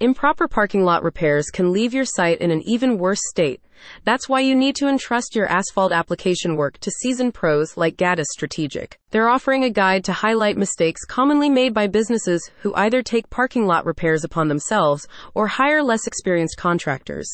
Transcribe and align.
Improper 0.00 0.46
parking 0.46 0.84
lot 0.84 1.02
repairs 1.02 1.46
can 1.50 1.72
leave 1.72 1.92
your 1.92 2.04
site 2.04 2.40
in 2.40 2.52
an 2.52 2.62
even 2.64 2.98
worse 2.98 3.20
state. 3.28 3.60
That's 4.04 4.28
why 4.28 4.38
you 4.38 4.54
need 4.54 4.76
to 4.76 4.86
entrust 4.86 5.34
your 5.34 5.48
asphalt 5.48 5.90
application 5.90 6.54
work 6.54 6.78
to 6.78 6.90
seasoned 6.92 7.34
pros 7.34 7.76
like 7.76 7.96
Gaddes 7.96 8.30
Strategic. 8.30 9.00
They're 9.10 9.28
offering 9.28 9.64
a 9.64 9.70
guide 9.70 10.04
to 10.04 10.12
highlight 10.12 10.56
mistakes 10.56 11.04
commonly 11.04 11.50
made 11.50 11.74
by 11.74 11.88
businesses 11.88 12.48
who 12.60 12.72
either 12.76 13.02
take 13.02 13.28
parking 13.28 13.66
lot 13.66 13.84
repairs 13.86 14.22
upon 14.22 14.46
themselves 14.46 15.08
or 15.34 15.48
hire 15.48 15.82
less 15.82 16.06
experienced 16.06 16.56
contractors. 16.56 17.28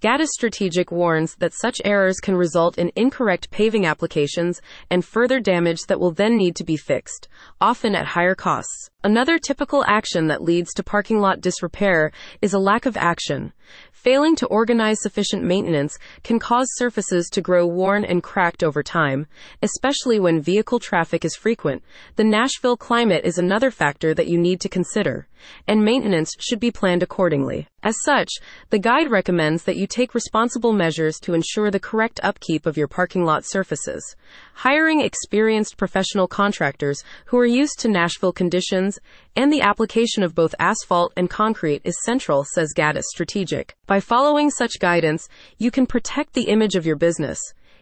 Gaddes 0.00 0.28
Strategic 0.32 0.92
warns 0.92 1.34
that 1.40 1.52
such 1.52 1.80
errors 1.84 2.20
can 2.20 2.36
result 2.36 2.78
in 2.78 2.92
incorrect 2.94 3.50
paving 3.50 3.84
applications 3.84 4.60
and 4.90 5.04
further 5.04 5.40
damage 5.40 5.80
that 5.88 5.98
will 5.98 6.12
then 6.12 6.36
need 6.36 6.54
to 6.54 6.62
be 6.62 6.76
fixed, 6.76 7.26
often 7.60 7.96
at 7.96 8.06
higher 8.06 8.36
costs. 8.36 8.90
Another 9.02 9.40
typical 9.40 9.84
action 9.88 10.28
that 10.28 10.42
leads 10.42 10.72
to 10.74 10.84
parking 10.84 11.18
lot 11.18 11.40
disrepair 11.40 12.12
is 12.40 12.54
a 12.54 12.60
lack 12.60 12.86
of 12.86 12.96
action. 12.96 13.52
Failing 13.90 14.36
to 14.36 14.46
organize 14.46 15.02
sufficient 15.02 15.42
maintenance 15.42 15.98
can 16.22 16.38
cause 16.38 16.68
surfaces 16.76 17.28
to 17.30 17.40
grow 17.40 17.66
worn 17.66 18.04
and 18.04 18.22
cracked 18.22 18.62
over 18.62 18.84
time, 18.84 19.26
especially 19.62 20.20
when 20.20 20.40
vehicle 20.40 20.78
traffic 20.78 21.24
is 21.24 21.34
frequent. 21.34 21.82
The 22.14 22.22
Nashville 22.22 22.76
climate 22.76 23.24
is 23.24 23.38
another 23.38 23.72
factor 23.72 24.14
that 24.14 24.28
you 24.28 24.38
need 24.38 24.60
to 24.60 24.68
consider, 24.68 25.26
and 25.66 25.84
maintenance 25.84 26.32
should 26.38 26.60
be 26.60 26.70
planned 26.70 27.02
accordingly. 27.02 27.66
As 27.82 27.94
such, 28.04 28.30
the 28.70 28.78
guide 28.78 29.10
recommends 29.10 29.62
that 29.64 29.76
you 29.76 29.86
take 29.86 30.14
responsible 30.14 30.72
measures 30.72 31.18
to 31.20 31.32
ensure 31.32 31.70
the 31.70 31.78
correct 31.78 32.18
upkeep 32.22 32.66
of 32.66 32.76
your 32.76 32.88
parking 32.88 33.24
lot 33.24 33.44
surfaces. 33.44 34.16
Hiring 34.54 35.00
experienced 35.00 35.76
professional 35.76 36.26
contractors 36.26 37.02
who 37.26 37.38
are 37.38 37.46
used 37.46 37.78
to 37.80 37.88
Nashville 37.88 38.32
conditions 38.32 38.98
and 39.36 39.52
the 39.52 39.60
application 39.60 40.22
of 40.22 40.34
both 40.34 40.54
asphalt 40.58 41.12
and 41.16 41.30
concrete 41.30 41.82
is 41.84 42.02
central, 42.04 42.44
says 42.44 42.72
Gaddes 42.74 43.06
Strategic. 43.10 43.76
By 43.86 44.00
following 44.00 44.50
such 44.50 44.80
guidance, 44.80 45.28
you 45.58 45.70
can 45.70 45.86
protect 45.86 46.32
the 46.32 46.48
image 46.48 46.74
of 46.74 46.84
your 46.84 46.96
business 46.96 47.40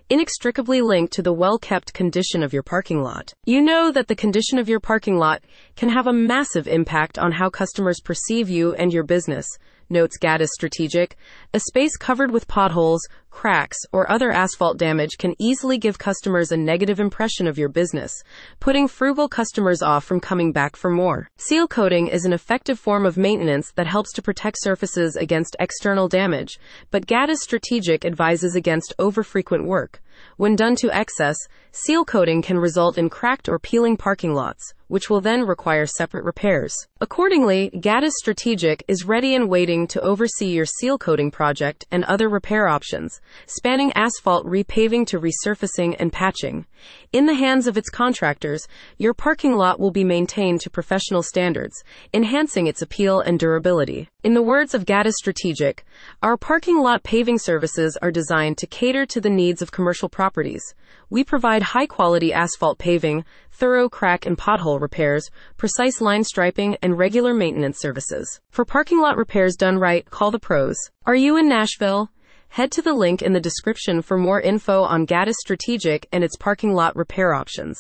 inextricably 0.09 0.81
linked 0.81 1.13
to 1.15 1.23
the 1.23 1.33
well 1.33 1.59
kept 1.59 1.93
condition 1.93 2.43
of 2.43 2.53
your 2.53 2.63
parking 2.63 3.03
lot. 3.03 3.35
You 3.45 3.61
know 3.61 3.91
that 3.91 4.07
the 4.07 4.15
condition 4.15 4.59
of 4.59 4.69
your 4.69 4.79
parking 4.79 5.19
lot 5.19 5.43
can 5.75 5.89
have 5.89 6.07
a 6.07 6.13
massive 6.13 6.69
impact 6.69 7.19
on 7.19 7.33
how 7.33 7.51
customers 7.51 8.01
perceive 8.01 8.49
you 8.49 8.75
and 8.75 8.93
your 8.93 9.03
business 9.03 9.47
notes 9.89 10.19
Gaddes 10.19 10.53
Strategic, 10.53 11.17
a 11.55 11.61
space 11.61 11.97
covered 11.97 12.31
with 12.31 12.49
potholes, 12.49 13.07
cracks, 13.37 13.77
or 13.93 14.11
other 14.11 14.33
asphalt 14.33 14.79
damage 14.79 15.19
can 15.19 15.35
easily 15.39 15.77
give 15.77 15.99
customers 15.99 16.51
a 16.51 16.57
negative 16.57 16.99
impression 16.99 17.47
of 17.47 17.59
your 17.59 17.69
business, 17.69 18.23
putting 18.61 18.89
frugal 18.89 19.29
customers 19.29 19.83
off 19.83 20.05
from 20.05 20.21
coming 20.21 20.53
back 20.53 20.75
for 20.75 20.91
more. 20.91 21.29
Seal 21.37 21.69
coating 21.69 22.07
is 22.09 22.25
an 22.25 22.33
effective 22.33 22.79
form 22.79 23.05
of 23.05 23.19
maintenance 23.19 23.73
that 23.77 23.87
helps 23.87 24.11
to 24.15 24.23
protect 24.23 24.57
surfaces 24.63 25.17
against 25.17 25.55
external 25.61 26.09
damage, 26.09 26.59
but 26.91 27.07
Gaddes 27.07 27.43
Strategic 27.43 28.07
advises 28.07 28.57
against 28.57 28.95
over-frequent 28.99 29.67
work. 29.67 30.01
When 30.39 30.57
done 30.57 30.75
to 30.77 30.91
excess, 30.91 31.37
seal 31.73 32.07
coating 32.07 32.41
can 32.41 32.57
result 32.57 32.97
in 32.97 33.11
cracked 33.11 33.51
or 33.51 33.59
peeling 33.59 33.99
parking 33.99 34.33
lots, 34.33 34.73
which 34.89 35.11
will 35.11 35.21
then 35.21 35.47
require 35.47 35.87
separate 35.87 36.25
repairs. 36.25 36.75
Accordingly, 37.01 37.71
Gaddes 37.81 38.17
Strategic 38.17 38.85
is 38.89 39.05
ready 39.05 39.35
and 39.35 39.49
waiting 39.49 39.87
to 39.89 40.01
oversee 40.01 40.49
your 40.49 40.65
seal 40.65 40.99
coating 40.99 41.31
project 41.31 41.85
and 41.91 42.05
other 42.05 42.29
repair 42.29 42.69
options, 42.69 43.21
spanning 43.47 43.93
asphalt 43.95 44.47
repaving 44.47 45.07
to 45.07 45.21
resurfacing 45.21 45.97
and 45.99 46.13
patching. 46.13 46.67
In 47.13 47.27
the 47.27 47.35
hands 47.35 47.67
of 47.67 47.77
its 47.77 47.91
contractors, 47.91 48.67
your 48.99 49.15
parking 49.15 49.57
lot 49.57 49.81
will 49.81 49.91
be 49.91 50.05
maintained 50.05 50.61
to 50.63 50.71
professional 50.71 51.23
standards, 51.23 51.83
enhancing 52.15 52.67
its 52.67 52.83
appeal 52.83 53.21
and 53.21 53.39
durability. 53.39 54.09
In 54.27 54.35
the 54.35 54.43
words 54.43 54.75
of 54.75 54.87
Gaddes 54.87 55.15
Strategic, 55.19 55.85
our 56.21 56.37
parking 56.37 56.81
lot 56.81 57.05
paving 57.05 57.39
services 57.39 57.97
are 58.03 58.11
designed 58.11 58.59
to 58.59 58.67
cater 58.67 59.07
to 59.07 59.21
the 59.21 59.31
needs 59.31 59.63
of 59.63 59.71
commercial 59.71 60.09
properties. 60.09 60.75
We 61.09 61.23
provide 61.23 61.63
high 61.63 61.87
quality 61.87 62.33
asphalt 62.33 62.77
paving, 62.77 63.25
thorough 63.53 63.89
crack 63.89 64.27
and 64.27 64.37
pothole 64.37 64.81
repairs, 64.81 65.31
precise 65.57 66.01
line 66.01 66.25
striping, 66.25 66.77
and 66.83 66.99
regular 66.99 67.35
maintenance 67.35 67.79
services. 67.79 68.41
For 68.51 68.65
parking 68.65 69.01
lot 69.01 69.17
repairs 69.17 69.55
done 69.55 69.79
right, 69.79 70.05
call 70.11 70.33
the 70.33 70.41
pros. 70.41 70.75
Are 71.05 71.15
you 71.15 71.37
in 71.37 71.49
Nashville? 71.49 72.11
Head 72.49 72.73
to 72.73 72.83
the 72.83 72.95
link 72.95 73.23
in 73.23 73.33
the 73.33 73.39
description 73.39 74.03
for 74.03 74.19
more 74.19 74.41
info 74.41 74.83
on 74.83 75.07
Gaddes 75.07 75.37
Strategic 75.39 76.09
and 76.11 76.25
its 76.25 76.35
parking 76.37 76.75
lot 76.75 76.97
repair 76.97 77.33
options. 77.33 77.79